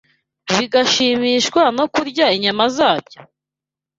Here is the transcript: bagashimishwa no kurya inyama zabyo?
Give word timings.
bagashimishwa 0.51 1.61
no 1.77 1.85
kurya 1.93 2.25
inyama 2.35 2.63
zabyo? 2.77 3.19